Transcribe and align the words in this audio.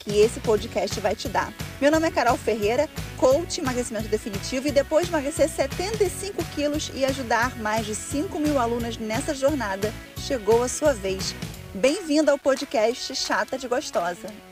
que 0.00 0.18
esse 0.18 0.40
podcast 0.40 0.98
vai 1.00 1.14
te 1.14 1.28
dar. 1.28 1.52
Meu 1.80 1.90
nome 1.90 2.08
é 2.08 2.10
Carol 2.10 2.36
Ferreira, 2.36 2.88
coach 3.16 3.60
emagrecimento 3.60 4.08
definitivo 4.08 4.66
e 4.68 4.72
depois 4.72 5.06
de 5.06 5.12
emagrecer 5.12 5.48
75 5.48 6.42
quilos 6.54 6.90
e 6.94 7.04
ajudar 7.04 7.56
mais 7.58 7.86
de 7.86 7.94
5 7.94 8.38
mil 8.38 8.58
alunas 8.58 8.96
nessa 8.96 9.34
jornada, 9.34 9.92
chegou 10.16 10.62
a 10.62 10.68
sua 10.68 10.92
vez. 10.92 11.34
Bem-vinda 11.74 12.32
ao 12.32 12.38
podcast 12.38 13.14
Chata 13.14 13.56
de 13.56 13.68
Gostosa. 13.68 14.49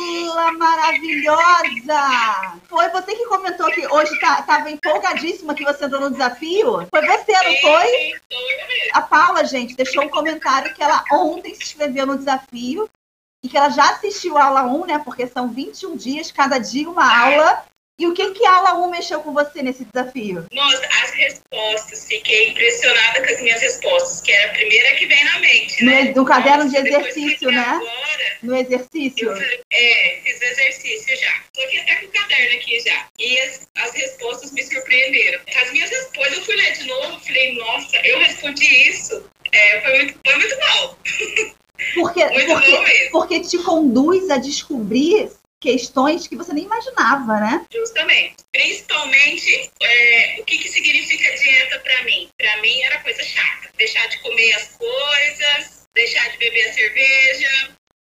Paula 0.00 0.52
maravilhosa! 0.52 2.00
Foi 2.68 2.88
você 2.88 3.14
que 3.14 3.26
comentou 3.26 3.70
que 3.70 3.86
hoje 3.86 4.14
estava 4.14 4.42
tá, 4.42 4.70
empolgadíssima 4.70 5.54
que 5.54 5.64
você 5.64 5.84
entrou 5.84 6.00
no 6.00 6.10
desafio? 6.10 6.86
Foi 6.90 7.06
você, 7.06 7.32
não 7.32 7.60
foi? 7.60 8.14
A 8.94 9.02
Paula, 9.02 9.44
gente, 9.44 9.76
deixou 9.76 10.04
um 10.04 10.08
comentário 10.08 10.72
que 10.74 10.82
ela 10.82 11.04
ontem 11.12 11.54
se 11.54 11.62
inscreveu 11.62 12.06
no 12.06 12.16
desafio 12.16 12.88
e 13.42 13.48
que 13.48 13.56
ela 13.56 13.68
já 13.68 13.90
assistiu 13.90 14.38
a 14.38 14.44
aula 14.44 14.62
1, 14.62 14.86
né? 14.86 14.98
Porque 14.98 15.26
são 15.26 15.48
21 15.48 15.96
dias, 15.96 16.32
cada 16.32 16.58
dia 16.58 16.88
uma 16.88 17.04
aula. 17.04 17.64
E 18.00 18.06
o 18.06 18.14
que, 18.14 18.30
que 18.30 18.46
a 18.46 18.54
aula 18.54 18.86
1 18.86 18.90
mexeu 18.90 19.20
com 19.20 19.34
você 19.34 19.62
nesse 19.62 19.84
desafio? 19.84 20.46
Nossa, 20.52 20.88
as 21.02 21.10
respostas. 21.10 22.06
Fiquei 22.08 22.48
impressionada 22.48 23.20
com 23.22 23.30
as 23.30 23.42
minhas 23.42 23.60
respostas, 23.60 24.22
que 24.22 24.32
é 24.32 24.46
a 24.46 24.48
primeira 24.54 24.94
que 24.94 25.04
vem 25.04 25.22
na 25.22 25.38
mente, 25.38 25.84
né? 25.84 26.04
No, 26.04 26.14
no 26.14 26.24
caderno 26.24 26.64
Nossa, 26.64 26.82
de 26.82 26.88
exercício, 26.88 27.50
né? 27.50 27.60
Agora, 27.60 28.38
no 28.42 28.56
exercício? 28.56 29.28
Falei, 29.28 29.60
é, 29.70 30.20
fiz 30.24 30.40
o 30.40 30.44
exercício 30.44 31.16
já. 31.18 31.44
Tô 31.52 31.60
aqui 31.60 31.78
até 31.78 31.96
com 31.96 32.06
o 32.06 32.08
caderno 32.08 32.56
aqui 32.56 32.80
já. 32.80 33.06
E 33.18 33.38
as, 33.38 33.68
as 33.76 33.92
respostas 33.92 34.52
me 34.52 34.62
surpreenderam. 34.62 35.40
As 35.62 35.70
minhas 35.70 35.90
respostas, 35.90 36.38
eu 36.38 36.44
fui 36.44 36.56
ler 36.56 36.72
de 36.72 36.86
novo, 36.86 37.20
falei, 37.20 37.54
nossa, 37.58 37.96
eu 37.98 38.18
respondi 38.18 38.88
isso. 38.88 39.22
É, 39.52 39.80
foi, 39.82 39.96
muito, 39.98 40.18
foi 40.24 40.36
muito 40.36 40.58
mal. 40.58 40.98
Porque, 41.94 42.22
porque, 42.22 43.08
porque 43.10 43.40
te 43.40 43.56
conduz 43.56 44.28
a 44.28 44.36
descobrir 44.36 45.30
questões 45.60 46.26
que 46.26 46.36
você 46.36 46.52
nem 46.52 46.64
imaginava, 46.64 47.38
né? 47.38 47.64
Justamente. 47.72 48.36
Principalmente, 48.50 49.70
é, 49.80 50.36
o 50.40 50.44
que, 50.44 50.58
que 50.58 50.68
significa 50.68 51.36
dieta 51.36 51.78
para 51.80 52.02
mim? 52.04 52.28
Para 52.38 52.56
mim 52.62 52.80
era 52.82 53.00
coisa 53.00 53.22
chata. 53.22 53.68
Deixar 53.76 54.06
de 54.08 54.18
comer 54.20 54.52
as 54.54 54.76
coisas, 54.76 55.88
deixar 55.94 56.28
de 56.30 56.38
beber 56.38 56.68
a 56.68 56.72
cerveja, 56.72 57.70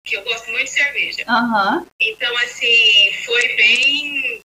que 0.04 0.16
eu 0.16 0.22
gosto 0.22 0.50
muito 0.50 0.64
de 0.64 0.70
cerveja. 0.70 1.24
Uhum. 1.28 1.86
Então, 2.00 2.36
assim, 2.38 3.12
foi 3.24 3.54
bem. 3.56 4.40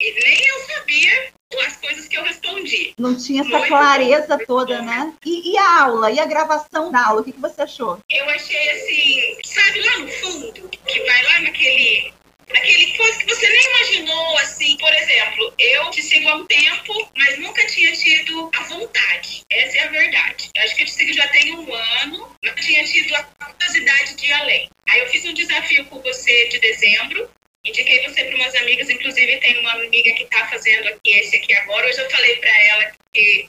E 0.00 0.24
nem 0.24 0.46
eu 0.46 0.60
sabia 0.66 1.32
as 1.66 1.76
coisas 1.76 2.08
que 2.08 2.18
eu 2.18 2.24
respondi. 2.24 2.94
Não 2.98 3.16
tinha 3.16 3.42
essa 3.42 3.50
muito 3.50 3.68
clareza 3.68 4.36
bom. 4.36 4.44
toda, 4.44 4.82
né? 4.82 5.14
E, 5.24 5.52
e, 5.52 5.56
a 5.56 5.82
aula, 5.82 6.10
e 6.10 6.18
a 6.18 6.26
gravação 6.26 6.90
da 6.90 7.06
aula, 7.06 7.20
o 7.20 7.24
que, 7.24 7.32
que 7.32 7.40
você 7.40 7.62
achou? 7.62 8.00
Eu 8.10 8.28
achei 8.30 8.70
assim, 8.70 9.38
sabe 9.44 9.80
lá 9.80 9.98
no 9.98 10.08
fundo, 10.08 10.68
que 10.68 11.00
vai 11.04 11.22
lá 11.22 11.40
naquele 11.42 12.12
aquele 12.58 12.96
coisa 12.96 13.18
que 13.18 13.26
você 13.26 13.48
nem 13.48 13.64
imaginou, 13.64 14.38
assim, 14.38 14.76
por 14.76 14.92
exemplo, 14.92 15.54
eu 15.58 15.90
te 15.90 16.02
sigo 16.02 16.28
há 16.28 16.36
um 16.36 16.46
tempo, 16.46 17.10
mas 17.16 17.38
nunca 17.38 17.66
tinha 17.66 17.92
tido 17.92 18.50
a 18.54 18.62
vontade. 18.64 19.42
Essa 19.50 19.78
é 19.78 19.80
a 19.84 19.88
verdade. 19.88 20.50
Eu 20.54 20.62
acho 20.62 20.76
que 20.76 20.82
eu 20.82 20.86
te 20.86 20.92
sigo 20.92 21.12
já 21.12 21.28
tem 21.28 21.54
um 21.54 21.74
ano, 21.74 22.36
não 22.42 22.54
tinha 22.56 22.84
tido 22.84 23.14
a 23.14 23.22
curiosidade 23.24 24.14
de 24.14 24.26
ir 24.26 24.32
além. 24.32 24.70
Aí 24.88 25.00
eu 25.00 25.08
fiz 25.08 25.24
um 25.24 25.34
desafio 25.34 25.84
com 25.86 26.00
você 26.00 26.48
de 26.48 26.58
dezembro, 26.58 27.30
indiquei 27.64 28.06
você 28.08 28.24
para 28.24 28.36
umas 28.36 28.54
amigas, 28.56 28.90
inclusive 28.90 29.38
tem 29.38 29.58
uma 29.60 29.72
amiga 29.72 30.12
que 30.12 30.24
está 30.24 30.46
fazendo 30.48 30.88
aqui 30.88 31.10
esse 31.10 31.36
aqui 31.36 31.54
agora. 31.54 31.88
Hoje 31.88 32.00
eu 32.00 32.10
falei 32.10 32.36
para 32.36 32.64
ela 32.66 32.92
que, 33.12 33.48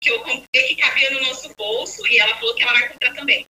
que 0.00 0.10
eu 0.10 0.18
comprei, 0.20 0.62
que 0.68 0.76
cabia 0.76 1.10
no 1.10 1.22
nosso 1.22 1.54
bolso, 1.54 2.06
e 2.06 2.18
ela 2.18 2.36
falou 2.36 2.54
que 2.54 2.62
ela 2.62 2.72
vai 2.72 2.88
comprar 2.88 3.14
também. 3.14 3.46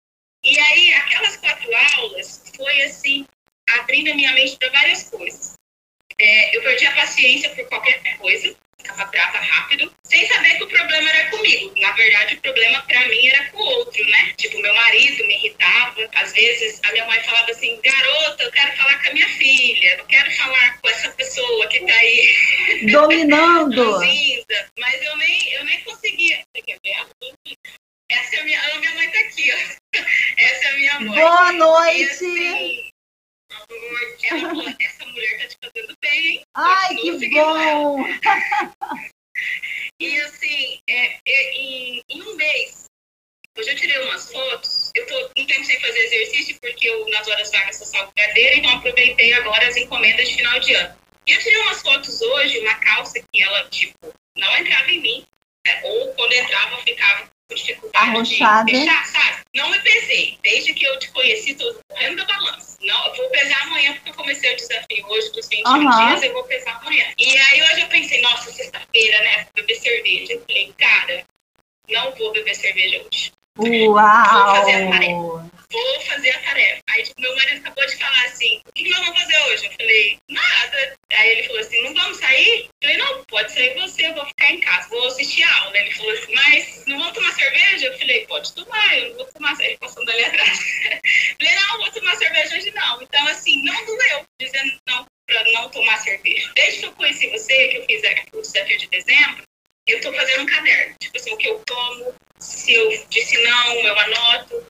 E 0.42 0.58
aí, 0.58 0.94
aquelas 0.94 1.36
quatro 1.36 1.70
aulas 1.76 2.42
foi 2.56 2.82
assim 2.82 3.26
abrindo 3.78 4.10
a 4.10 4.14
minha 4.14 4.32
mente 4.32 4.56
para 4.56 4.70
várias 4.70 5.04
coisas. 5.04 5.54
É, 6.18 6.56
eu 6.56 6.62
perdi 6.62 6.86
a 6.86 6.94
paciência 6.94 7.50
por 7.50 7.64
qualquer 7.66 8.18
coisa, 8.18 8.54
ficava 8.76 9.04
brava 9.06 9.38
rápido, 9.38 9.92
sem 10.04 10.26
saber 10.26 10.56
que 10.56 10.64
o 10.64 10.68
problema 10.68 11.10
era 11.10 11.30
comigo. 11.30 11.72
Na 11.80 11.92
verdade, 11.92 12.34
o 12.34 12.40
problema 12.40 12.82
para 12.82 13.06
mim 13.08 13.28
era 13.28 13.44
com 13.50 13.58
o 13.58 13.66
outro, 13.66 14.04
né? 14.06 14.34
Tipo, 14.36 14.60
meu 14.60 14.74
marido 14.74 15.26
me 15.26 15.34
irritava. 15.34 16.08
Às 16.14 16.32
vezes, 16.32 16.80
a 16.84 16.92
minha 16.92 17.06
mãe 17.06 17.22
falava 17.22 17.50
assim: 17.50 17.80
garota, 17.82 18.42
eu 18.42 18.52
quero 18.52 18.76
falar 18.76 19.02
com 19.02 19.10
a 19.10 19.12
minha 19.12 19.28
filha, 19.28 19.96
eu 19.98 20.04
quero 20.06 20.30
falar 20.32 20.78
com 20.80 20.88
essa 20.88 21.10
pessoa 21.10 21.66
que 21.68 21.80
tá 21.80 21.94
aí. 21.94 22.34
Dominando! 22.90 23.98
Mas 24.78 25.02
eu 25.02 25.16
nem, 25.16 25.52
eu 25.52 25.64
nem 25.64 25.80
conseguia. 25.80 26.42
Você 26.54 26.62
quer 26.62 26.78
ver? 26.84 27.56
Essa 28.10 28.36
é 28.36 28.40
a 28.40 28.44
minha, 28.44 28.60
a 28.60 28.78
minha 28.78 28.94
mãe 28.94 29.08
tá 29.10 29.20
aqui, 29.20 29.52
ó. 29.52 29.98
Essa 30.36 30.64
é 30.64 30.70
a 30.70 30.74
minha 30.74 31.00
mãe. 31.00 31.20
Boa 31.20 31.52
noite! 31.52 32.19
Bom! 37.40 38.04
e 40.00 40.20
assim, 40.20 40.78
é, 40.88 41.18
é, 41.26 41.52
em, 41.54 42.02
em, 42.08 42.22
um 42.22 42.36
mês, 42.36 42.86
eu 43.56 43.76
tirei 43.76 43.98
umas 44.04 44.30
fotos, 44.30 44.90
eu 44.94 45.06
tô 45.06 45.30
um 45.36 45.46
tempo 45.46 45.64
sem 45.64 45.80
fazer 45.80 45.98
exercício 45.98 46.58
porque 46.60 46.88
eu, 46.88 47.08
nas 47.10 47.26
horas 47.28 47.50
vagas 47.50 47.76
sou 47.76 47.86
salgadeira, 47.86 48.56
então 48.56 48.70
aproveitei 48.76 49.32
agora 49.34 49.66
as 49.66 49.76
encomendas 49.76 50.28
de 50.28 50.36
final 50.36 50.60
de 50.60 50.74
ano. 50.74 50.96
E 51.26 51.32
eu 51.32 51.38
tirei 51.38 51.58
umas 51.62 51.82
fotos 51.82 52.20
hoje, 52.20 52.58
uma 52.60 52.74
calça 52.76 53.20
que 53.32 53.42
ela, 53.42 53.68
tipo, 53.68 54.12
não 54.36 54.56
entrava 54.58 54.90
em 54.90 55.00
mim, 55.00 55.26
né? 55.66 55.80
ou 55.84 56.14
quando 56.14 56.32
entrava, 56.32 56.82
ficava 56.82 57.30
com 57.50 57.54
dificuldade 57.54 58.10
Arrochada. 58.10 58.72
de 58.72 58.86
sabe? 58.86 59.40
Não 59.54 59.68
me 59.68 59.80
pesei. 59.80 60.38
Desde 60.42 60.72
que 60.72 60.84
eu 60.84 60.98
te 60.98 61.10
conheci, 61.10 61.54
tô 61.54 61.74
correndo 61.88 62.16
da 62.16 62.24
balança. 62.24 62.78
Não, 62.80 63.16
vou 63.16 63.28
pesar 63.30 63.60
amanhã, 63.62 63.92
porque 63.94 64.10
eu 64.10 64.14
comecei 64.14 64.52
o 64.52 64.56
desafio 64.56 65.06
hoje 65.08 65.32
dos 65.32 65.48
21 65.48 65.72
uhum. 65.72 65.90
dias, 65.90 66.22
eu 66.22 66.32
vou 66.32 66.44
pesar 66.44 66.80
amanhã. 66.80 67.04
E 67.18 67.36
aí 67.36 67.62
hoje 67.62 67.80
eu 67.80 67.88
pensei, 67.88 68.20
nossa, 68.22 68.50
sexta-feira, 68.52 69.18
né? 69.22 69.44
Vou 69.44 69.66
beber 69.66 69.74
cerveja. 69.74 70.32
Eu 70.32 70.44
falei, 70.46 70.74
cara, 70.78 71.24
não 71.88 72.14
vou 72.14 72.32
beber 72.32 72.54
cerveja 72.54 73.04
hoje. 73.04 73.32
Uau! 73.58 73.94
Vou 73.96 74.54
fazer 74.56 74.74
a. 74.74 75.49
Vou 75.72 76.00
fazer 76.00 76.30
a 76.30 76.40
tarefa. 76.40 76.80
Aí, 76.88 77.02
tipo, 77.04 77.20
meu 77.20 77.34
marido 77.36 77.58
acabou 77.58 77.86
de 77.86 77.96
falar 77.96 78.24
assim: 78.24 78.60
o 78.66 78.72
que 78.72 78.88
nós 78.88 79.00
vamos 79.00 79.20
fazer 79.20 79.38
hoje? 79.42 79.66
Eu 79.66 79.72
falei, 79.72 80.18
nada. 80.28 80.96
Aí 81.12 81.30
ele 81.30 81.42
falou 81.44 81.60
assim: 81.60 81.82
não 81.84 81.94
vamos 81.94 82.18
sair? 82.18 82.60
Eu 82.60 82.70
falei, 82.82 82.96
não, 82.96 83.24
pode 83.24 83.52
sair 83.52 83.74
você, 83.80 84.06
eu 84.06 84.14
vou 84.14 84.26
ficar 84.26 84.50
em 84.50 84.60
casa, 84.60 84.88
vou 84.88 85.06
assistir 85.06 85.42
a 85.42 85.56
aula. 85.62 85.78
Ele 85.78 85.90
falou 85.92 86.12
assim, 86.12 86.34
mas 86.34 86.84
não 86.86 86.98
vamos 86.98 87.14
tomar 87.14 87.32
cerveja? 87.32 87.86
Eu 87.86 87.98
falei, 87.98 88.26
pode 88.26 88.54
tomar, 88.54 88.98
eu 88.98 89.08
não 89.10 89.16
vou 89.16 89.26
tomar. 89.26 89.60
Ele 89.60 89.78
passando 89.78 90.10
ali 90.10 90.24
atrás. 90.24 90.58
Eu 90.58 91.36
falei, 91.46 91.54
não, 91.54 91.78
vou 91.78 91.90
tomar 91.92 92.16
cerveja 92.16 92.56
hoje 92.56 92.70
não. 92.72 93.02
Então, 93.02 93.26
assim, 93.28 93.62
não 93.64 93.84
doeu, 93.86 94.24
dizendo 94.40 94.80
não 94.88 95.06
para 95.26 95.44
não 95.52 95.68
tomar 95.70 95.96
cerveja. 95.98 96.50
Desde 96.54 96.80
que 96.80 96.86
eu 96.86 96.92
conheci 96.92 97.28
você, 97.30 97.68
que 97.68 97.76
eu 97.76 97.86
fiz 97.86 98.02
o 98.32 98.42
desafio 98.42 98.78
de 98.78 98.88
dezembro, 98.88 99.44
eu 99.86 100.00
tô 100.00 100.12
fazendo 100.12 100.42
um 100.42 100.46
caderno. 100.46 100.94
Tipo 101.00 101.16
assim, 101.16 101.32
o 101.32 101.36
que 101.36 101.48
eu 101.48 101.58
tomo, 101.60 102.14
se 102.38 102.74
eu 102.74 103.06
disse 103.08 103.38
não, 103.42 103.74
eu 103.74 103.98
anoto. 103.98 104.66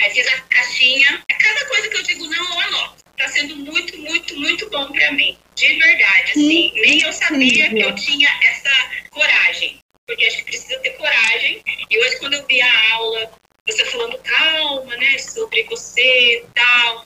Aí 0.00 0.10
fiz 0.10 0.26
a 0.28 0.40
caixinha. 0.42 1.22
Cada 1.28 1.66
coisa 1.66 1.88
que 1.88 1.96
eu 1.96 2.02
digo 2.02 2.26
não, 2.26 2.52
eu 2.54 2.60
anoto. 2.60 3.04
Tá 3.16 3.28
sendo 3.28 3.56
muito, 3.56 3.96
muito, 3.98 4.38
muito 4.38 4.70
bom 4.70 4.90
para 4.92 5.12
mim. 5.12 5.38
De 5.54 5.68
verdade, 5.74 6.32
assim. 6.32 6.48
Sim, 6.48 6.72
nem 6.80 7.00
eu 7.00 7.12
sabia 7.12 7.68
sim. 7.68 7.74
que 7.74 7.80
eu 7.80 7.94
tinha 7.94 8.28
essa 8.42 8.70
coragem. 9.10 9.78
Porque 10.06 10.24
acho 10.26 10.38
que 10.38 10.44
precisa 10.44 10.78
ter 10.80 10.90
coragem. 10.90 11.62
E 11.90 11.98
hoje, 11.98 12.18
quando 12.18 12.34
eu 12.34 12.46
vi 12.46 12.60
a 12.60 12.92
aula, 12.94 13.30
você 13.66 13.84
falando 13.86 14.18
calma, 14.18 14.96
né, 14.96 15.18
sobre 15.18 15.62
você 15.64 16.38
e 16.38 16.46
tal. 16.54 17.04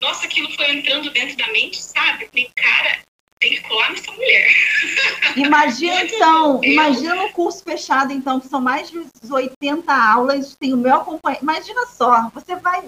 Nossa, 0.00 0.26
aquilo 0.26 0.50
foi 0.54 0.70
entrando 0.70 1.10
dentro 1.10 1.36
da 1.36 1.48
mente, 1.48 1.82
sabe? 1.82 2.26
Falei, 2.26 2.50
cara, 2.54 3.02
tem 3.40 3.50
que 3.50 3.60
colar 3.62 3.90
nessa 3.90 4.10
mulher. 4.12 4.50
Imagina 5.36 6.02
então, 6.02 6.64
imagina 6.64 7.14
no 7.14 7.30
curso 7.32 7.62
fechado, 7.62 8.12
então, 8.12 8.40
que 8.40 8.48
são 8.48 8.60
mais 8.60 8.90
de 8.90 8.98
80 9.30 9.92
aulas, 9.92 10.56
tem 10.56 10.72
o 10.72 10.76
meu 10.78 10.94
acompanhamento. 10.94 11.44
Imagina 11.44 11.86
só, 11.86 12.30
você 12.32 12.56
vai 12.56 12.82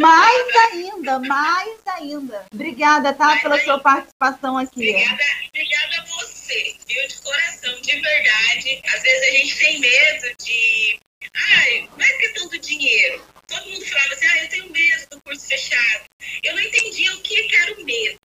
mais 0.00 0.56
ainda, 0.72 1.18
mais 1.18 1.78
ainda. 1.86 2.46
Obrigada, 2.52 3.12
tá, 3.12 3.26
mais 3.26 3.42
pela 3.42 3.54
ainda. 3.56 3.64
sua 3.66 3.78
participação 3.80 4.56
aqui. 4.56 4.90
Obrigada, 4.90 5.22
obrigada 5.48 6.00
a 6.00 6.04
você, 6.06 6.76
viu, 6.88 7.08
de 7.08 7.22
coração, 7.22 7.80
de 7.82 8.00
verdade. 8.00 8.82
Às 8.94 9.02
vezes 9.02 9.28
a 9.28 9.38
gente 9.38 9.58
tem 9.58 9.80
medo 9.80 10.36
de. 10.42 11.00
Ai, 11.36 11.88
não 11.96 12.06
é 12.06 12.12
questão 12.18 12.48
do 12.48 12.58
dinheiro. 12.58 13.22
Todo 13.46 13.70
mundo 13.70 13.84
falava 13.84 14.14
assim, 14.14 14.26
ah, 14.26 14.42
eu 14.42 14.48
tenho 14.48 14.70
medo 14.70 15.06
do 15.10 15.22
curso 15.22 15.46
fechado. 15.46 16.04
Eu 16.42 16.54
não 16.54 16.62
entendia 16.62 17.14
o 17.14 17.20
que 17.20 17.56
era 17.56 17.74
o 17.74 17.84
medo 17.84 18.18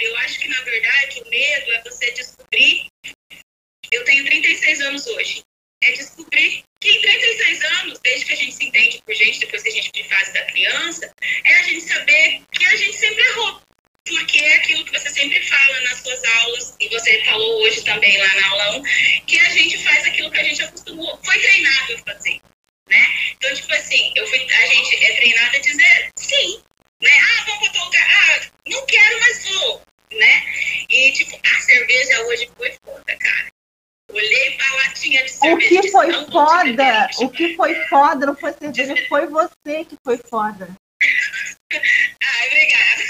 sabe? 0.00 0.04
Eu 0.04 0.16
acho 0.18 0.40
que, 0.40 0.48
na 0.48 0.60
verdade, 0.62 1.20
o 1.20 1.28
medo 1.28 1.72
é 1.72 1.82
você 1.82 2.10
descobrir. 2.12 2.86
Eu 3.92 4.04
tenho 4.04 4.24
36 4.24 4.80
anos 4.80 5.06
hoje. 5.06 5.42
É 5.82 5.92
descobrir 5.92 6.62
que 6.80 6.90
em 6.90 7.00
36 7.00 7.64
anos, 7.64 7.98
desde 8.00 8.26
que 8.26 8.32
a 8.32 8.36
gente 8.36 8.54
se 8.54 8.64
entende 8.64 9.02
por 9.04 9.14
gente, 9.14 9.40
depois 9.40 9.62
que 9.62 9.70
a 9.70 9.72
gente 9.72 10.08
fase 10.08 10.32
da 10.32 10.44
criança, 10.46 11.10
é 11.44 11.54
a 11.54 11.62
gente 11.62 11.80
saber 11.82 12.42
que 12.52 12.64
a 12.66 12.76
gente 12.76 12.96
sempre 12.96 13.22
errou. 13.22 13.62
Porque 14.06 14.38
é 14.38 14.54
aquilo 14.56 14.84
que 14.84 14.98
você 14.98 15.10
sempre 15.10 15.42
fala 15.42 15.80
nas 15.82 16.00
suas 16.00 16.24
aulas, 16.24 16.76
e 16.80 16.88
você 16.88 17.22
falou 17.24 17.62
hoje 17.62 17.82
também 17.82 18.16
lá 18.18 18.34
na 18.34 18.48
aula 18.48 18.76
1, 18.78 18.82
que 19.26 19.38
a 19.38 19.48
gente 19.50 19.78
faz 19.82 20.06
aquilo 20.06 20.30
que 20.30 20.38
a 20.38 20.44
gente 20.44 20.62
acostumou, 20.62 21.18
foi 21.24 21.38
treinado 21.38 21.94
a 21.94 22.12
fazer. 22.12 22.40
Né? 22.88 23.06
Então, 23.32 23.54
tipo 23.54 23.72
assim, 23.72 24.12
eu 24.16 24.26
fui, 24.26 24.38
a 24.38 24.66
gente 24.66 25.04
é 25.04 25.16
treinado 25.16 25.56
a 25.56 25.60
dizer 25.60 26.10
sim. 26.18 26.62
Né? 27.00 27.10
Ah, 27.10 27.44
vamos 27.46 27.60
para 27.60 27.72
tal 27.72 27.84
lugar. 27.86 28.08
Ah, 28.10 28.50
não 28.68 28.86
quero, 28.86 29.20
mas 29.20 29.44
vou. 29.44 29.82
Né? 30.12 30.86
E, 30.88 31.12
tipo, 31.12 31.38
a 31.42 31.60
cerveja 31.60 32.22
hoje 32.26 32.50
foi 32.56 32.76
foda, 32.84 33.16
cara. 33.16 33.48
Olhei 34.12 34.56
pra 34.56 34.74
latinha 34.74 35.22
de 35.22 35.29
cerveja. 35.29 35.29
O 35.42 35.56
que 35.56 35.90
foi 35.90 36.12
foda, 36.26 37.10
o 37.18 37.28
que 37.30 37.56
foi 37.56 37.74
foda 37.88 38.26
não 38.26 38.36
foi 38.36 38.52
cerveja, 38.52 38.94
foi 39.08 39.26
você 39.26 39.84
que 39.84 39.96
foi 40.04 40.18
foda. 40.28 40.68
Ai, 41.72 42.46
obrigada. 42.48 43.02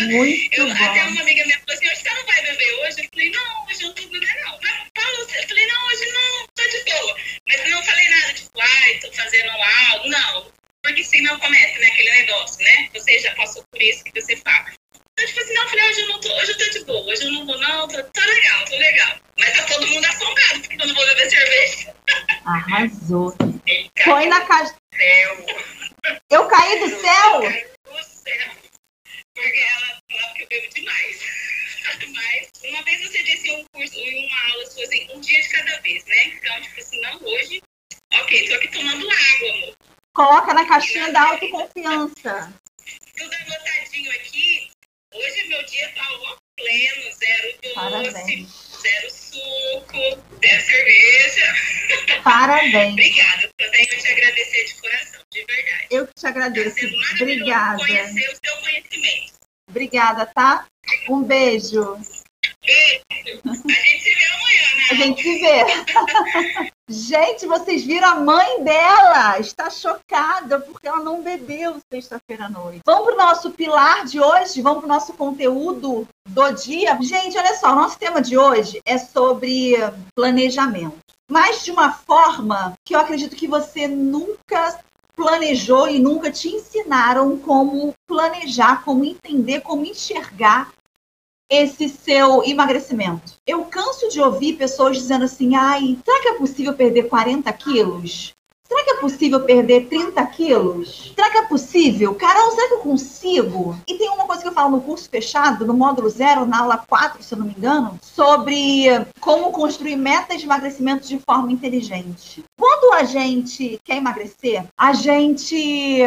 Muito 0.00 0.60
eu, 0.60 0.66
bom. 0.66 0.84
Até 0.84 1.02
uma 1.04 1.20
amiga 1.20 1.44
minha 1.44 1.58
falou 1.60 1.76
assim, 1.76 1.86
hoje 1.88 1.96
você 1.96 2.10
não 2.10 2.26
vai 2.26 2.42
beber 2.42 2.74
hoje? 2.74 3.02
Eu 3.02 3.08
falei, 3.12 3.30
não, 3.30 3.66
hoje 3.66 3.82
eu 3.82 3.88
não 3.88 3.94
vou 3.94 4.10
beber 4.10 4.40
não. 4.44 4.58
Mas 4.62 4.72
fala, 4.96 5.18
eu 5.18 5.48
falei, 5.48 5.66
não, 5.66 5.86
hoje 5.86 6.12
não, 6.12 6.46
tô 6.54 6.68
de 6.68 6.84
boa. 6.84 7.16
Mas 7.48 7.60
eu 7.60 7.70
não 7.70 7.82
falei 7.82 8.08
nada, 8.08 8.34
tipo, 8.34 8.60
ai, 8.60 8.98
tô 8.98 9.12
fazendo 9.12 9.50
algo, 9.50 10.08
não. 10.08 10.52
Porque 10.82 11.04
se 11.04 11.20
não 11.22 11.38
começa, 11.38 11.78
né, 11.78 11.86
aquele 11.86 12.10
negócio, 12.10 12.64
né? 12.64 12.90
Você 12.94 13.18
já 13.18 13.34
passou 13.34 13.64
por 13.70 13.82
isso 13.82 14.04
que 14.04 14.20
você 14.20 14.36
fala. 14.36 14.66
Então, 15.12 15.26
tipo 15.26 15.40
assim, 15.40 15.54
não, 15.54 15.62
eu 15.62 15.68
falei, 15.68 15.90
hoje 15.90 16.00
eu 16.00 16.08
não 16.08 16.20
tô, 16.20 16.32
hoje 16.34 16.52
eu 16.52 16.58
tô 16.58 16.70
de 16.70 16.84
boa, 16.84 17.12
hoje 17.12 17.24
eu 17.24 17.32
não 17.32 17.46
vou 17.46 17.58
não, 17.58 17.88
tô, 17.88 18.02
tô 18.02 18.20
legal, 18.20 18.64
tô 18.64 18.76
legal. 18.76 19.20
Mas 19.38 19.56
tá 19.56 19.62
todo 19.64 19.86
mundo 19.86 20.04
assombrado, 20.04 20.60
porque 20.60 20.82
eu 20.82 20.86
não 20.86 20.94
vou 20.94 21.06
beber 21.06 21.30
cerveja. 21.30 21.94
Arrasou. 22.52 23.34
Foi 24.04 24.26
na 24.26 24.44
casa. 24.44 24.76
Céu. 24.94 25.46
Eu 26.30 26.46
caí 26.48 26.80
do 26.80 26.88
céu? 27.00 27.42
Eu 27.42 27.50
caí 27.50 27.64
do 27.64 28.04
céu. 28.04 28.50
Porque 29.34 29.58
ela 29.58 29.98
falava 30.10 30.34
que 30.34 30.42
eu 30.42 30.48
bebo 30.48 30.74
demais. 30.74 31.20
Mas 32.12 32.50
uma 32.64 32.82
vez 32.82 33.08
você 33.08 33.22
disse 33.22 33.48
em 33.48 33.62
um 33.62 33.64
curso, 33.72 33.98
em 33.98 34.26
uma 34.26 34.52
aula 34.52 34.66
sua 34.70 34.84
assim, 34.84 35.08
um 35.14 35.20
dia 35.20 35.40
de 35.40 35.48
cada 35.48 35.80
vez, 35.80 36.04
né? 36.04 36.24
Então, 36.26 36.60
tipo 36.60 36.80
assim, 36.80 37.00
não 37.00 37.24
hoje. 37.24 37.62
Ok, 38.12 38.48
tô 38.48 38.54
aqui 38.54 38.68
tomando 38.68 39.10
água, 39.10 39.50
amor. 39.54 39.76
Coloca 40.14 40.54
na 40.54 40.66
caixinha 40.66 41.10
da 41.10 41.22
autoconfiança. 41.22 42.52
Tudo 43.16 43.34
anotadinho 43.34 44.12
aqui. 44.12 44.70
Hoje 45.14 45.48
meu 45.48 45.64
dia 45.64 45.92
tá 45.94 46.06
ó, 46.10 46.36
pleno, 46.56 47.12
zero 47.12 47.58
doce, 47.62 47.74
Parabéns. 47.74 48.71
Zero 48.82 49.10
suco, 49.10 50.22
zero 50.40 50.62
cerveja. 50.62 51.54
Parabéns. 52.24 52.92
Obrigada. 52.92 53.50
Eu 53.58 53.70
tenho 53.70 53.88
que 53.88 53.96
te 53.96 54.08
agradecer 54.08 54.64
de 54.64 54.74
coração, 54.74 55.20
de 55.30 55.44
verdade. 55.44 55.86
Eu 55.90 56.06
que 56.06 56.14
te 56.14 56.26
agradeço. 56.26 56.76
maravilhoso 56.76 57.22
Obrigada. 57.22 57.78
conhecer 57.78 58.30
o 58.30 58.46
seu 58.46 58.56
conhecimento. 58.60 59.32
Obrigada, 59.70 60.26
tá? 60.26 60.66
Um 61.08 61.22
beijo. 61.22 61.96
Beijo. 62.64 63.02
A 63.44 63.52
gente 63.54 64.02
se 64.02 64.14
vê 64.14 64.24
amanhã, 64.24 64.51
gente 65.02 65.22
se 65.22 65.38
vê. 65.38 66.72
Gente, 66.88 67.46
vocês 67.46 67.84
viram 67.84 68.08
a 68.08 68.14
mãe 68.16 68.62
dela? 68.62 69.38
Está 69.38 69.70
chocada 69.70 70.60
porque 70.60 70.86
ela 70.86 71.00
não 71.00 71.22
bebeu 71.22 71.76
sexta-feira 71.90 72.46
à 72.46 72.48
noite. 72.50 72.82
Vamos 72.84 73.04
para 73.06 73.14
o 73.14 73.26
nosso 73.28 73.50
pilar 73.52 74.04
de 74.04 74.20
hoje? 74.20 74.60
Vamos 74.60 74.80
para 74.80 74.86
o 74.86 74.94
nosso 74.94 75.12
conteúdo 75.14 76.06
do 76.28 76.50
dia? 76.52 76.98
Gente, 77.00 77.38
olha 77.38 77.54
só, 77.54 77.72
o 77.72 77.76
nosso 77.76 77.98
tema 77.98 78.20
de 78.20 78.36
hoje 78.36 78.82
é 78.84 78.98
sobre 78.98 79.74
planejamento. 80.14 80.98
Mas 81.30 81.64
de 81.64 81.70
uma 81.70 81.92
forma 81.92 82.74
que 82.84 82.94
eu 82.94 83.00
acredito 83.00 83.36
que 83.36 83.48
você 83.48 83.88
nunca 83.88 84.78
planejou 85.16 85.88
e 85.88 85.98
nunca 85.98 86.30
te 86.30 86.48
ensinaram 86.48 87.38
como 87.38 87.94
planejar, 88.06 88.82
como 88.84 89.04
entender, 89.04 89.60
como 89.60 89.86
enxergar 89.86 90.70
esse 91.52 91.86
seu 91.86 92.42
emagrecimento. 92.42 93.34
Eu 93.46 93.66
canso 93.66 94.08
de 94.08 94.18
ouvir 94.18 94.54
pessoas 94.54 94.96
dizendo 94.96 95.26
assim: 95.26 95.54
ai, 95.54 95.98
será 96.02 96.22
que 96.22 96.28
é 96.28 96.34
possível 96.38 96.72
perder 96.72 97.04
40 97.04 97.52
quilos? 97.52 98.34
Será 98.66 98.84
que 98.84 98.90
é 98.90 99.00
possível 99.00 99.44
perder 99.44 99.86
30 99.86 100.26
quilos? 100.28 101.12
Será 101.14 101.30
que 101.30 101.36
é 101.36 101.42
possível? 101.42 102.14
Carol, 102.14 102.52
será 102.52 102.68
que 102.68 102.74
eu 102.74 102.78
consigo? 102.78 103.76
E 103.86 103.98
tem 103.98 104.08
uma 104.08 104.24
coisa 104.24 104.40
que 104.40 104.48
eu 104.48 104.52
falo 104.52 104.76
no 104.76 104.80
curso 104.80 105.10
fechado, 105.10 105.66
no 105.66 105.74
módulo 105.74 106.08
zero, 106.08 106.46
na 106.46 106.60
aula 106.60 106.78
4, 106.78 107.22
se 107.22 107.34
eu 107.34 107.38
não 107.38 107.44
me 107.44 107.52
engano, 107.52 107.98
sobre 108.00 108.86
como 109.20 109.52
construir 109.52 109.96
metas 109.96 110.38
de 110.38 110.46
emagrecimento 110.46 111.06
de 111.06 111.18
forma 111.18 111.52
inteligente. 111.52 112.42
Quando 112.58 112.94
a 112.94 113.04
gente 113.04 113.78
quer 113.84 113.98
emagrecer, 113.98 114.64
a 114.78 114.94
gente 114.94 116.00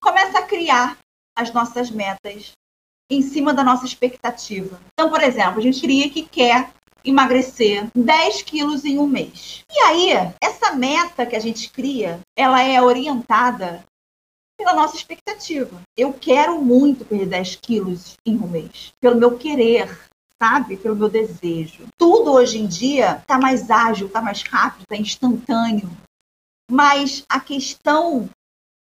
começa 0.00 0.38
a 0.38 0.42
criar 0.42 0.96
as 1.36 1.52
nossas 1.52 1.90
metas 1.90 2.52
em 3.10 3.22
cima 3.22 3.54
da 3.54 3.62
nossa 3.62 3.84
expectativa. 3.84 4.80
Então, 4.92 5.10
por 5.10 5.22
exemplo, 5.22 5.58
a 5.58 5.62
gente 5.62 5.80
cria 5.80 6.10
que 6.10 6.22
quer 6.22 6.70
emagrecer 7.04 7.88
10 7.94 8.42
quilos 8.42 8.84
em 8.84 8.98
um 8.98 9.06
mês. 9.06 9.64
E 9.70 9.78
aí, 9.80 10.10
essa 10.42 10.72
meta 10.72 11.24
que 11.24 11.36
a 11.36 11.40
gente 11.40 11.70
cria, 11.70 12.20
ela 12.36 12.60
é 12.62 12.82
orientada 12.82 13.84
pela 14.58 14.74
nossa 14.74 14.96
expectativa. 14.96 15.82
Eu 15.96 16.12
quero 16.12 16.60
muito 16.60 17.04
perder 17.04 17.26
10 17.26 17.56
quilos 17.56 18.16
em 18.26 18.36
um 18.36 18.48
mês, 18.48 18.92
pelo 19.00 19.16
meu 19.16 19.38
querer, 19.38 19.96
sabe? 20.42 20.76
Pelo 20.76 20.96
meu 20.96 21.08
desejo. 21.08 21.86
Tudo 21.96 22.32
hoje 22.32 22.58
em 22.58 22.66
dia 22.66 23.18
está 23.18 23.38
mais 23.38 23.70
ágil, 23.70 24.06
está 24.06 24.20
mais 24.20 24.42
rápido, 24.42 24.82
está 24.82 24.96
instantâneo. 24.96 25.90
Mas 26.68 27.24
a 27.28 27.38
questão 27.38 28.28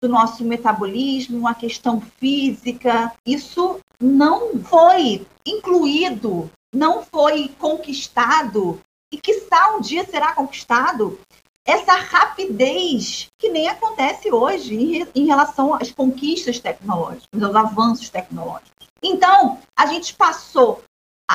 do 0.01 0.09
nosso 0.09 0.43
metabolismo, 0.43 1.47
a 1.47 1.53
questão 1.53 2.01
física, 2.17 3.13
isso 3.25 3.79
não 4.01 4.57
foi 4.63 5.25
incluído, 5.45 6.49
não 6.73 7.03
foi 7.03 7.49
conquistado. 7.59 8.79
E 9.13 9.17
que 9.17 9.33
um 9.75 9.81
dia 9.81 10.05
será 10.05 10.33
conquistado? 10.33 11.19
Essa 11.65 11.93
rapidez 11.93 13.27
que 13.37 13.49
nem 13.49 13.67
acontece 13.67 14.31
hoje 14.31 14.75
em, 14.75 15.07
em 15.13 15.25
relação 15.25 15.75
às 15.75 15.91
conquistas 15.91 16.59
tecnológicas, 16.59 17.43
aos 17.43 17.55
avanços 17.55 18.09
tecnológicos. 18.09 18.71
Então, 19.03 19.59
a 19.77 19.85
gente 19.85 20.15
passou 20.15 20.83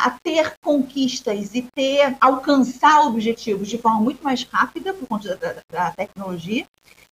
a 0.05 0.19
ter 0.23 0.55
conquistas 0.63 1.55
e 1.55 1.63
ter 1.63 2.17
alcançar 2.21 3.07
objetivos 3.07 3.69
de 3.69 3.79
forma 3.79 4.01
muito 4.01 4.23
mais 4.23 4.43
rápida 4.45 4.93
por 4.93 5.07
conta 5.09 5.37
da, 5.37 5.57
da 5.71 5.91
tecnologia. 5.93 6.67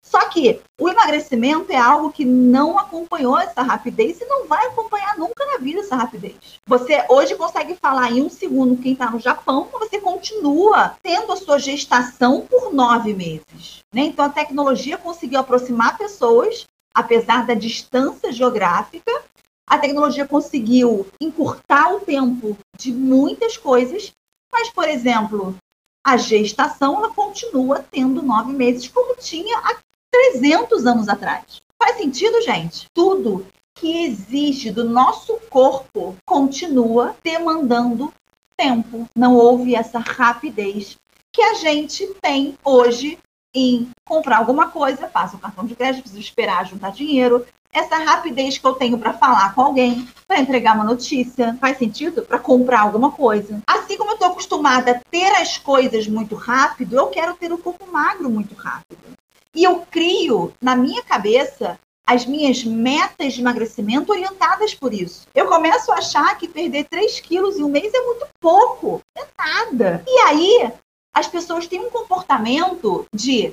Só 0.02 0.28
que 0.28 0.60
o 0.80 0.88
emagrecimento 0.88 1.72
é 1.72 1.76
algo 1.76 2.10
que 2.10 2.24
não 2.24 2.76
acompanhou 2.76 3.38
essa 3.38 3.62
rapidez 3.62 4.20
e 4.20 4.24
não 4.24 4.48
vai 4.48 4.66
acompanhar 4.66 5.16
nunca 5.16 5.46
na 5.46 5.58
vida 5.58 5.80
essa 5.80 5.94
rapidez. 5.94 6.34
Você 6.66 7.04
hoje 7.08 7.36
consegue 7.36 7.76
falar 7.76 8.10
em 8.10 8.20
um 8.20 8.28
segundo 8.28 8.82
quem 8.82 8.92
está 8.92 9.08
no 9.10 9.20
Japão, 9.20 9.68
você 9.72 10.00
continua 10.00 10.96
tendo 11.02 11.32
a 11.32 11.36
sua 11.36 11.58
gestação 11.58 12.40
por 12.42 12.74
nove 12.74 13.14
meses. 13.14 13.84
Né? 13.92 14.02
Então 14.02 14.24
a 14.24 14.28
tecnologia 14.28 14.98
conseguiu 14.98 15.38
aproximar 15.38 15.96
pessoas, 15.96 16.66
apesar 16.92 17.46
da 17.46 17.54
distância 17.54 18.32
geográfica, 18.32 19.10
a 19.72 19.78
tecnologia 19.78 20.28
conseguiu 20.28 21.06
encurtar 21.18 21.94
o 21.94 22.00
tempo 22.00 22.58
de 22.76 22.92
muitas 22.92 23.56
coisas, 23.56 24.12
mas, 24.52 24.68
por 24.68 24.86
exemplo, 24.86 25.56
a 26.06 26.18
gestação 26.18 26.98
ela 26.98 27.14
continua 27.14 27.82
tendo 27.90 28.20
nove 28.20 28.52
meses, 28.52 28.86
como 28.88 29.16
tinha 29.16 29.56
há 29.60 29.78
300 30.12 30.84
anos 30.84 31.08
atrás. 31.08 31.62
Faz 31.82 31.96
sentido, 31.96 32.42
gente? 32.42 32.86
Tudo 32.92 33.46
que 33.74 34.04
exige 34.04 34.70
do 34.70 34.84
nosso 34.84 35.38
corpo 35.48 36.14
continua 36.26 37.16
demandando 37.24 38.12
tempo. 38.54 39.08
Não 39.16 39.34
houve 39.34 39.74
essa 39.74 40.00
rapidez 40.00 40.98
que 41.32 41.40
a 41.40 41.54
gente 41.54 42.06
tem 42.20 42.58
hoje 42.62 43.18
em 43.54 43.90
comprar 44.04 44.38
alguma 44.38 44.68
coisa, 44.68 45.06
passa 45.06 45.36
o 45.36 45.38
cartão 45.38 45.64
de 45.64 45.74
crédito, 45.74 46.02
preciso 46.02 46.20
esperar 46.20 46.66
juntar 46.66 46.90
dinheiro, 46.90 47.44
essa 47.72 47.96
rapidez 47.96 48.58
que 48.58 48.66
eu 48.66 48.74
tenho 48.74 48.98
para 48.98 49.14
falar 49.14 49.54
com 49.54 49.62
alguém, 49.62 50.06
para 50.28 50.38
entregar 50.38 50.74
uma 50.74 50.84
notícia, 50.84 51.56
faz 51.58 51.78
sentido? 51.78 52.22
Para 52.22 52.38
comprar 52.38 52.80
alguma 52.80 53.12
coisa. 53.12 53.60
Assim 53.66 53.96
como 53.96 54.10
eu 54.10 54.14
estou 54.14 54.28
acostumada 54.28 54.92
a 54.92 55.00
ter 55.10 55.30
as 55.36 55.56
coisas 55.56 56.06
muito 56.06 56.34
rápido, 56.34 56.96
eu 56.96 57.06
quero 57.06 57.34
ter 57.34 57.50
o 57.50 57.58
corpo 57.58 57.90
magro 57.90 58.28
muito 58.28 58.54
rápido. 58.54 59.00
E 59.54 59.64
eu 59.64 59.80
crio 59.90 60.52
na 60.60 60.76
minha 60.76 61.02
cabeça 61.02 61.78
as 62.06 62.26
minhas 62.26 62.64
metas 62.64 63.32
de 63.32 63.40
emagrecimento 63.40 64.12
orientadas 64.12 64.74
por 64.74 64.92
isso. 64.92 65.26
Eu 65.34 65.46
começo 65.46 65.90
a 65.92 65.96
achar 65.96 66.36
que 66.36 66.48
perder 66.48 66.84
3 66.90 67.20
quilos 67.20 67.56
em 67.56 67.62
um 67.62 67.68
mês 67.68 67.94
é 67.94 68.00
muito 68.00 68.26
pouco, 68.40 69.00
é 69.16 69.24
nada. 69.38 70.04
E 70.06 70.20
aí 70.20 70.72
as 71.12 71.26
pessoas 71.26 71.66
têm 71.66 71.80
um 71.80 71.90
comportamento 71.90 73.06
de 73.14 73.52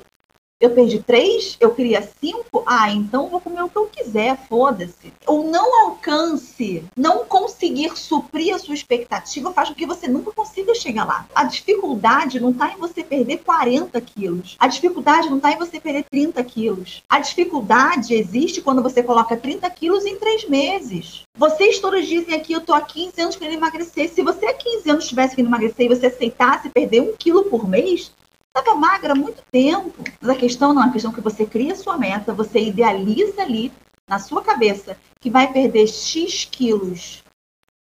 Eu 0.61 0.71
perdi 0.71 0.99
três, 0.99 1.55
eu 1.57 1.73
queria 1.73 2.01
cinco, 2.19 2.63
ah, 2.65 2.91
então 2.91 3.29
vou 3.29 3.39
comer 3.39 3.63
o 3.63 3.69
que 3.69 3.77
eu 3.77 3.85
quiser, 3.85 4.37
foda-se. 4.49 5.13
O 5.25 5.43
não 5.43 5.85
alcance, 5.85 6.83
não 6.97 7.23
conseguir 7.23 7.97
suprir 7.97 8.53
a 8.53 8.59
sua 8.59 8.73
expectativa 8.73 9.53
faz 9.53 9.69
com 9.69 9.75
que 9.75 9.85
você 9.85 10.05
nunca 10.09 10.33
consiga 10.33 10.75
chegar 10.75 11.05
lá. 11.05 11.25
A 11.33 11.45
dificuldade 11.45 12.41
não 12.41 12.49
está 12.49 12.73
em 12.73 12.77
você 12.77 13.05
perder 13.05 13.37
40 13.37 14.01
quilos. 14.01 14.57
A 14.59 14.67
dificuldade 14.67 15.29
não 15.29 15.37
está 15.37 15.53
em 15.53 15.57
você 15.57 15.79
perder 15.79 16.03
30 16.11 16.43
quilos. 16.43 17.03
A 17.07 17.19
dificuldade 17.19 18.13
existe 18.13 18.61
quando 18.61 18.83
você 18.83 19.01
coloca 19.01 19.37
30 19.37 19.69
quilos 19.69 20.05
em 20.05 20.17
três 20.17 20.45
meses. 20.49 21.23
Vocês 21.37 21.79
todos 21.79 22.05
dizem 22.05 22.35
aqui, 22.35 22.51
eu 22.51 22.59
tô 22.59 22.73
há 22.73 22.81
15 22.81 23.21
anos 23.21 23.35
querendo 23.37 23.59
emagrecer. 23.59 24.09
Se 24.09 24.21
você 24.21 24.45
há 24.45 24.53
15 24.53 24.91
anos 24.91 25.07
tivesse 25.07 25.37
que 25.37 25.41
emagrecer 25.41 25.85
e 25.85 25.95
você 25.95 26.07
aceitasse 26.07 26.67
perder 26.67 26.99
um 26.99 27.13
quilo 27.17 27.45
por 27.45 27.65
mês, 27.65 28.11
estava 28.59 28.77
magra 28.77 29.13
há 29.13 29.15
muito 29.15 29.41
tempo. 29.51 30.03
Mas 30.21 30.29
a 30.29 30.35
questão 30.35 30.73
não 30.73 30.83
é 30.83 30.87
a 30.87 30.91
questão 30.91 31.11
que 31.11 31.21
você 31.21 31.45
cria 31.45 31.75
sua 31.75 31.97
meta, 31.97 32.33
você 32.33 32.59
idealiza 32.59 33.41
ali 33.41 33.71
na 34.07 34.19
sua 34.19 34.41
cabeça 34.41 34.97
que 35.19 35.29
vai 35.29 35.51
perder 35.51 35.87
X 35.87 36.45
quilos 36.45 37.23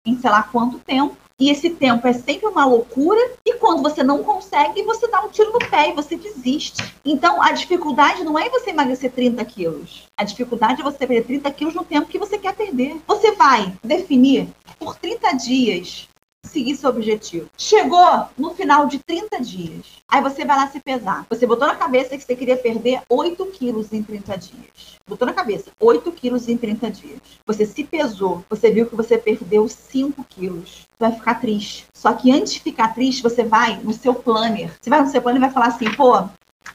em 0.06 0.18
sei 0.18 0.30
lá 0.30 0.42
quanto 0.42 0.78
tempo. 0.78 1.16
E 1.38 1.48
esse 1.48 1.70
tempo 1.70 2.06
é 2.06 2.12
sempre 2.12 2.46
uma 2.46 2.66
loucura. 2.66 3.18
E 3.46 3.54
quando 3.54 3.82
você 3.82 4.02
não 4.02 4.22
consegue, 4.22 4.82
você 4.82 5.08
dá 5.08 5.22
um 5.22 5.30
tiro 5.30 5.52
no 5.52 5.58
pé 5.58 5.88
e 5.88 5.94
você 5.94 6.14
desiste. 6.14 6.82
Então, 7.02 7.40
a 7.40 7.52
dificuldade 7.52 8.22
não 8.22 8.38
é 8.38 8.50
você 8.50 8.68
emagrecer 8.70 9.10
30 9.10 9.42
quilos. 9.46 10.06
A 10.18 10.22
dificuldade 10.22 10.82
é 10.82 10.84
você 10.84 11.06
perder 11.06 11.24
30 11.24 11.50
quilos 11.52 11.74
no 11.74 11.82
tempo 11.82 12.10
que 12.10 12.18
você 12.18 12.36
quer 12.36 12.54
perder. 12.54 13.00
Você 13.06 13.32
vai 13.32 13.72
definir 13.82 14.48
por 14.78 14.96
30 14.96 15.32
dias 15.32 16.09
seguir 16.50 16.76
seu 16.76 16.90
objetivo. 16.90 17.48
Chegou 17.56 18.26
no 18.36 18.50
final 18.54 18.86
de 18.86 18.98
30 18.98 19.40
dias. 19.40 19.86
Aí 20.08 20.20
você 20.20 20.44
vai 20.44 20.56
lá 20.56 20.66
se 20.68 20.80
pesar. 20.80 21.26
Você 21.30 21.46
botou 21.46 21.66
na 21.66 21.76
cabeça 21.76 22.16
que 22.16 22.24
você 22.24 22.34
queria 22.34 22.56
perder 22.56 23.02
8 23.08 23.46
quilos 23.46 23.92
em 23.92 24.02
30 24.02 24.36
dias. 24.36 24.98
Botou 25.06 25.26
na 25.26 25.32
cabeça, 25.32 25.70
8 25.78 26.10
quilos 26.12 26.48
em 26.48 26.56
30 26.56 26.90
dias. 26.90 27.20
Você 27.46 27.64
se 27.64 27.84
pesou, 27.84 28.44
você 28.48 28.70
viu 28.70 28.86
que 28.86 28.96
você 28.96 29.16
perdeu 29.16 29.68
5 29.68 30.24
quilos. 30.28 30.86
Você 30.88 30.98
vai 30.98 31.12
ficar 31.12 31.34
triste. 31.40 31.86
Só 31.94 32.12
que 32.12 32.30
antes 32.30 32.54
de 32.54 32.60
ficar 32.60 32.94
triste, 32.94 33.22
você 33.22 33.44
vai 33.44 33.80
no 33.82 33.92
seu 33.92 34.14
planner. 34.14 34.76
Você 34.80 34.90
vai 34.90 35.00
no 35.00 35.08
seu 35.08 35.22
planner 35.22 35.40
e 35.40 35.44
vai 35.44 35.50
falar 35.50 35.66
assim, 35.66 35.90
pô, 35.92 36.24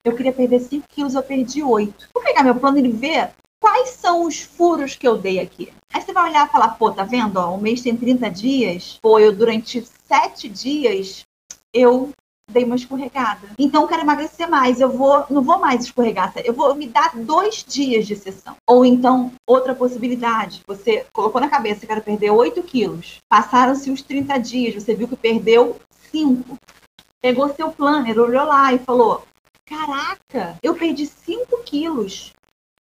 eu 0.04 0.16
queria 0.16 0.34
perder 0.34 0.62
5 0.62 0.88
quilos, 0.88 1.16
eu 1.16 1.24
perdi 1.24 1.62
8. 1.62 2.10
Vou 2.14 2.24
pegar 2.24 2.44
meu 2.44 2.56
planner 2.56 2.86
e 2.86 2.92
ver 2.92 3.32
quais 3.66 3.90
são 3.90 4.28
os 4.28 4.42
furos 4.42 4.96
que 4.96 5.08
eu 5.08 5.18
dei 5.18 5.40
aqui. 5.40 5.74
Aí 5.92 6.00
você 6.00 6.14
vai 6.14 6.30
olhar 6.30 6.46
e 6.46 6.52
falar, 6.52 6.78
pô, 6.78 6.92
tá 6.92 7.04
vendo? 7.04 7.38
Ó, 7.38 7.56
o 7.56 7.60
mês 7.60 7.82
tem 7.82 7.98
30 7.98 8.30
dias. 8.30 9.00
Pô, 9.02 9.18
eu 9.18 9.36
durante 9.36 9.84
7 10.08 10.48
dias 10.48 11.26
eu 11.74 12.12
dei 12.52 12.64
uma 12.64 12.76
escorregada. 12.76 13.50
Então 13.58 13.82
eu 13.82 13.88
quero 13.88 14.04
emagrecer 14.04 14.48
mais. 14.48 14.80
Eu 14.80 14.92
vou, 14.92 15.26
não 15.32 15.42
vou 15.42 15.58
mais 15.58 15.86
escorregar. 15.86 16.32
Eu 16.44 16.54
vou 16.54 16.76
me 16.76 16.86
dar 16.86 17.16
dois 17.16 17.66
dias 17.68 18.06
de 18.06 18.16
sessão. 18.16 18.56
Ou 18.70 18.86
então, 18.86 19.32
outra 19.48 19.74
possibilidade. 19.74 20.62
Você 20.68 21.04
colocou 21.12 21.42
na 21.42 21.50
cabeça, 21.50 21.88
quero 21.88 22.04
perder 22.04 22.30
8 22.30 22.62
quilos. 22.62 23.18
Passaram-se 23.28 23.90
os 23.90 24.04
30 24.04 24.38
dias, 24.38 24.76
você 24.76 24.94
viu 24.94 25.08
que 25.08 25.16
perdeu 25.16 25.78
5. 26.12 26.56
Pegou 27.20 27.52
seu 27.56 27.72
planner, 27.72 28.20
olhou 28.20 28.46
lá 28.46 28.72
e 28.72 28.78
falou: 28.78 29.24
Caraca, 29.66 30.56
eu 30.62 30.76
perdi 30.76 31.08
5 31.08 31.64
quilos. 31.64 32.32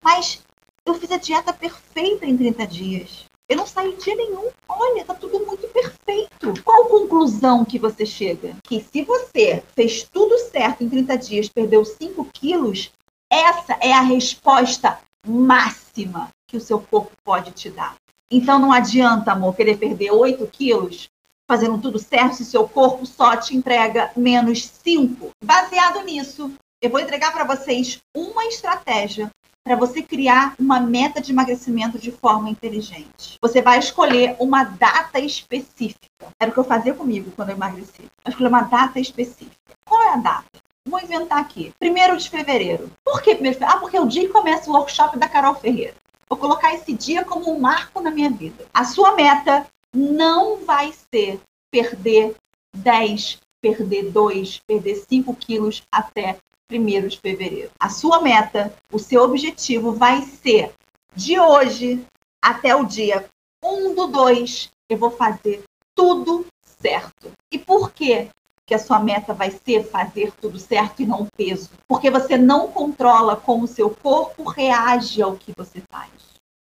Mas 0.03 0.43
eu 0.87 0.95
fiz 0.95 1.11
a 1.13 1.17
dieta 1.17 1.53
perfeita 1.53 2.27
em 2.27 2.37
30 2.37 2.67
dias. 2.67 3.25
Eu 3.49 3.57
não 3.57 3.67
saí 3.67 3.97
dia 3.97 4.15
nenhum. 4.15 4.49
Olha, 4.69 5.05
tá 5.05 5.15
tudo 5.15 5.45
muito 5.47 5.69
perfeito. 5.69 6.55
Qual 6.65 6.87
conclusão 6.87 7.65
que 7.65 7.79
você 7.79 8.05
chega? 8.07 8.57
Que 8.65 8.81
se 8.81 9.03
você 9.03 9.63
fez 9.75 10.09
tudo 10.11 10.39
certo 10.51 10.83
em 10.83 10.89
30 10.89 11.19
dias, 11.19 11.49
perdeu 11.49 11.85
5 11.85 12.25
quilos, 12.33 12.91
essa 13.31 13.75
é 13.81 13.93
a 13.93 14.01
resposta 14.01 14.99
máxima 15.27 16.31
que 16.49 16.57
o 16.57 16.61
seu 16.61 16.81
corpo 16.81 17.13
pode 17.25 17.53
te 17.53 17.71
dar. 17.71 17.95
Então 18.31 18.59
não 18.59 18.73
adianta, 18.73 19.33
amor, 19.33 19.55
querer 19.55 19.77
perder 19.77 20.11
8 20.11 20.47
quilos 20.47 21.09
fazendo 21.49 21.79
tudo 21.79 21.99
certo 21.99 22.37
se 22.37 22.45
seu 22.47 22.67
corpo 22.67 23.05
só 23.05 23.37
te 23.37 23.55
entrega 23.55 24.11
menos 24.17 24.67
5. 24.67 25.31
Baseado 25.45 26.03
nisso, 26.03 26.51
eu 26.81 26.91
vou 26.91 26.99
entregar 27.01 27.33
para 27.33 27.45
vocês 27.45 28.01
uma 28.17 28.47
estratégia 28.47 29.31
para 29.65 29.77
você 29.77 30.03
criar 30.03 30.55
uma 30.59 30.81
meta 30.81 31.21
de 31.21 31.33
emagrecimento 31.33 31.99
de 31.99 32.11
forma 32.11 32.51
inteligente. 32.51 33.39
Você 33.41 33.63
vai 33.63 33.79
escolher 33.79 34.37
uma 34.41 34.65
data 34.65 35.21
específica. 35.21 36.09
Era 36.39 36.51
o 36.51 36.55
que 36.55 36.59
eu 36.59 36.65
fazia 36.65 36.95
comigo 36.95 37.31
quando 37.37 37.51
eu 37.51 37.57
emagreci. 37.57 38.03
Eu 38.25 38.31
escolhi 38.31 38.49
uma 38.49 38.63
data 38.63 38.99
específica. 38.99 39.57
Qual 39.85 40.03
é 40.03 40.15
a 40.15 40.17
data? 40.17 40.63
Vou 40.85 41.01
inventar 41.01 41.39
aqui. 41.39 41.73
Primeiro 41.79 42.17
de 42.17 42.29
fevereiro. 42.29 42.91
Por 43.05 43.23
que 43.23 43.35
primeiro 43.35 43.55
de 43.55 43.61
fevereiro? 43.61 43.79
Ah, 43.79 43.81
porque 43.81 43.97
é 43.97 44.01
o 44.01 44.09
dia 44.09 44.27
que 44.27 44.33
começa 44.33 44.69
o 44.69 44.75
workshop 44.75 45.17
da 45.19 45.29
Carol 45.29 45.55
Ferreira. 45.55 45.95
Vou 46.29 46.39
colocar 46.39 46.75
esse 46.75 46.93
dia 46.93 47.25
como 47.25 47.51
um 47.51 47.61
marco 47.61 48.01
na 48.01 48.11
minha 48.11 48.31
vida. 48.31 48.67
A 48.75 48.85
sua 48.85 49.15
meta 49.15 49.67
não 49.95 50.65
vai 50.65 50.93
ser 50.93 51.41
perder 51.71 52.35
10, 52.77 53.39
perder 53.61 54.11
2, 54.11 54.61
perder 54.67 54.97
5 54.97 55.37
quilos 55.37 55.83
até 55.93 56.39
1 56.79 57.09
de 57.09 57.19
fevereiro. 57.19 57.71
A 57.79 57.89
sua 57.89 58.21
meta, 58.21 58.75
o 58.93 58.99
seu 58.99 59.23
objetivo 59.23 59.93
vai 59.93 60.23
ser 60.23 60.73
de 61.15 61.39
hoje 61.39 62.05
até 62.41 62.75
o 62.75 62.85
dia 62.85 63.27
1 63.63 63.95
do 63.95 64.07
2, 64.09 64.71
eu 64.89 64.97
vou 64.97 65.11
fazer 65.11 65.63
tudo 65.95 66.47
certo. 66.81 67.31
E 67.51 67.59
por 67.59 67.93
quê? 67.93 68.29
que 68.65 68.75
a 68.75 68.79
sua 68.79 68.99
meta 69.01 69.35
vai 69.35 69.51
ser 69.51 69.85
fazer 69.85 70.33
tudo 70.41 70.59
certo 70.59 71.03
e 71.03 71.07
não 71.07 71.27
peso. 71.37 71.69
Porque 71.87 72.11
você 72.11 72.39
não 72.39 72.69
controla 72.69 73.37
como 73.37 73.65
o 73.65 73.69
seu 73.69 73.91
corpo 73.91 74.45
reage 74.45 75.21
ao 75.21 75.37
que 75.37 75.53
você 75.55 75.83
faz. 75.91 76.11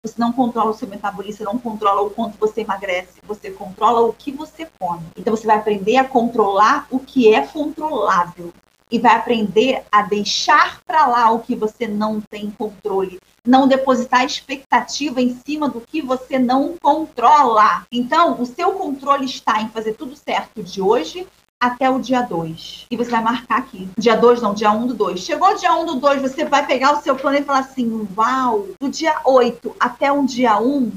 Você 0.03 0.17
não 0.19 0.33
controla 0.33 0.71
o 0.71 0.75
seu 0.75 0.89
metabolismo, 0.89 1.45
não 1.45 1.59
controla 1.59 2.03
o 2.03 2.11
quanto 2.11 2.37
você 2.37 2.63
emagrece, 2.63 3.21
você 3.23 3.51
controla 3.51 4.03
o 4.03 4.13
que 4.13 4.33
você 4.33 4.69
come. 4.79 5.07
Então 5.17 5.35
você 5.35 5.47
vai 5.47 5.57
aprender 5.57 5.97
a 5.97 6.05
controlar 6.05 6.87
o 6.91 6.99
que 6.99 7.33
é 7.33 7.47
controlável 7.47 8.53
e 8.95 8.99
vai 9.01 9.17
aprender 9.17 9.83
a 9.91 10.03
deixar 10.03 10.81
para 10.87 11.05
lá 11.05 11.29
o 11.33 11.41
que 11.41 11.57
você 11.57 11.85
não 11.85 12.21
tem 12.21 12.49
controle, 12.49 13.19
não 13.45 13.67
depositar 13.67 14.25
expectativa 14.25 15.21
em 15.21 15.37
cima 15.45 15.69
do 15.69 15.81
que 15.81 16.01
você 16.01 16.39
não 16.39 16.77
controla. 16.81 17.85
Então, 17.91 18.41
o 18.41 18.47
seu 18.47 18.71
controle 18.75 19.25
está 19.25 19.61
em 19.61 19.69
fazer 19.69 19.95
tudo 19.95 20.15
certo 20.15 20.63
de 20.63 20.81
hoje 20.81 21.27
até 21.59 21.91
o 21.91 21.99
dia 21.99 22.23
2. 22.23 22.87
E 22.89 22.97
você 22.97 23.11
vai 23.11 23.21
marcar 23.21 23.59
aqui. 23.59 23.89
Dia 23.99 24.15
2 24.15 24.41
não, 24.41 24.55
dia 24.55 24.71
1 24.71 24.85
um 24.85 24.87
do 24.87 24.95
2. 24.95 25.19
Chegou 25.19 25.49
o 25.49 25.57
dia 25.57 25.75
1 25.75 25.83
um 25.83 25.87
do 25.87 25.95
2, 25.97 26.23
você 26.23 26.45
vai 26.45 26.65
pegar 26.65 26.93
o 26.93 27.03
seu 27.03 27.17
plano 27.17 27.39
e 27.39 27.43
falar 27.43 27.61
assim: 27.61 28.07
"Uau, 28.17 28.69
do 28.81 28.89
dia 28.89 29.17
8 29.25 29.75
até 29.81 30.13
o 30.13 30.25
dia 30.25 30.57
1, 30.61 30.77
um, 30.77 30.93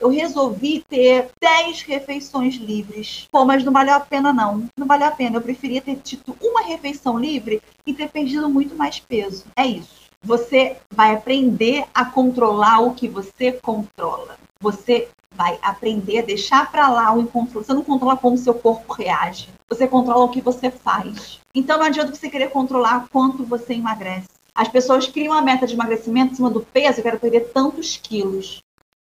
eu 0.00 0.08
resolvi 0.08 0.84
ter 0.88 1.28
10 1.40 1.82
refeições 1.82 2.54
livres. 2.54 3.26
Pô, 3.30 3.44
mas 3.44 3.64
não 3.64 3.72
valeu 3.72 3.94
a 3.94 4.00
pena, 4.00 4.32
não. 4.32 4.68
Não 4.76 4.86
valeu 4.86 5.08
a 5.08 5.10
pena. 5.10 5.36
Eu 5.36 5.42
preferia 5.42 5.82
ter 5.82 5.96
tido 5.96 6.36
uma 6.40 6.62
refeição 6.62 7.18
livre 7.18 7.60
e 7.86 7.92
ter 7.92 8.08
perdido 8.08 8.48
muito 8.48 8.76
mais 8.76 9.00
peso. 9.00 9.44
É 9.56 9.66
isso. 9.66 10.08
Você 10.22 10.76
vai 10.90 11.14
aprender 11.14 11.84
a 11.94 12.04
controlar 12.04 12.80
o 12.80 12.94
que 12.94 13.08
você 13.08 13.52
controla. 13.52 14.36
Você 14.60 15.08
vai 15.34 15.58
aprender 15.62 16.18
a 16.18 16.24
deixar 16.24 16.70
para 16.70 16.88
lá 16.88 17.12
o 17.12 17.20
incontrolável. 17.20 17.64
Você 17.64 17.74
não 17.74 17.84
controla 17.84 18.16
como 18.16 18.36
seu 18.36 18.54
corpo 18.54 18.92
reage. 18.92 19.48
Você 19.68 19.86
controla 19.86 20.24
o 20.24 20.30
que 20.30 20.40
você 20.40 20.70
faz. 20.70 21.40
Então 21.54 21.78
não 21.78 21.86
adianta 21.86 22.14
você 22.14 22.28
querer 22.28 22.50
controlar 22.50 23.08
quanto 23.10 23.44
você 23.44 23.74
emagrece. 23.74 24.28
As 24.54 24.68
pessoas 24.68 25.06
criam 25.06 25.34
uma 25.34 25.42
meta 25.42 25.66
de 25.66 25.74
emagrecimento 25.74 26.32
em 26.32 26.36
cima 26.36 26.50
do 26.50 26.60
peso, 26.60 26.98
eu 26.98 27.04
quero 27.04 27.20
perder 27.20 27.52
tantos 27.52 27.96
quilos. 27.96 28.60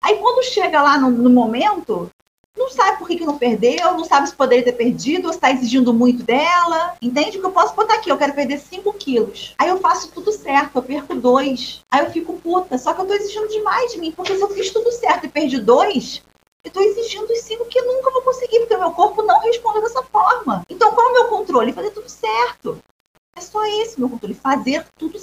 Aí 0.02 0.16
quando 0.16 0.44
chega 0.44 0.82
lá 0.82 0.98
no, 0.98 1.10
no 1.10 1.30
momento, 1.30 2.10
não 2.56 2.68
sabe 2.68 2.98
por 2.98 3.06
que, 3.06 3.16
que 3.16 3.24
não 3.24 3.38
perdeu, 3.38 3.92
não 3.92 4.04
sabe 4.04 4.28
se 4.28 4.34
poderia 4.34 4.64
ter 4.64 4.72
perdido, 4.72 5.26
ou 5.26 5.30
está 5.30 5.50
exigindo 5.50 5.94
muito 5.94 6.22
dela. 6.24 6.96
Entende? 7.00 7.38
Que 7.38 7.46
eu 7.46 7.52
posso 7.52 7.74
botar 7.74 7.94
aqui, 7.94 8.10
eu 8.10 8.18
quero 8.18 8.34
perder 8.34 8.58
5 8.58 8.92
quilos. 8.94 9.54
Aí 9.58 9.68
eu 9.68 9.78
faço 9.78 10.10
tudo 10.10 10.32
certo, 10.32 10.76
eu 10.76 10.82
perco 10.82 11.14
2. 11.14 11.84
Aí 11.90 12.04
eu 12.04 12.10
fico 12.10 12.34
puta. 12.34 12.76
Só 12.76 12.92
que 12.92 13.00
eu 13.00 13.06
tô 13.06 13.14
exigindo 13.14 13.48
demais 13.48 13.92
de 13.92 13.98
mim, 13.98 14.12
porque 14.12 14.34
se 14.34 14.42
eu 14.42 14.50
fiz 14.50 14.70
tudo 14.70 14.90
certo 14.92 15.26
e 15.26 15.28
perdi 15.28 15.60
2, 15.60 16.22
eu 16.64 16.70
tô 16.70 16.80
exigindo 16.80 17.30
os 17.30 17.40
5 17.40 17.64
que 17.66 17.78
eu 17.78 17.86
nunca 17.86 18.10
vou 18.10 18.22
conseguir, 18.22 18.58
porque 18.60 18.74
o 18.74 18.80
meu 18.80 18.90
corpo 18.90 19.22
não 19.22 19.40
responde 19.40 19.80
dessa 19.80 20.02
forma. 20.02 20.64
Então 20.68 20.90
qual 20.92 21.06
é 21.06 21.10
o 21.10 21.14
meu 21.14 21.24
controle? 21.28 21.72
Fazer 21.72 21.90
tudo 21.90 22.08
certo. 22.08 22.78
É 23.36 23.40
só 23.40 23.64
esse 23.64 24.00
meu 24.00 24.08
controle, 24.08 24.34
fazer 24.34 24.84
tudo 24.98 25.16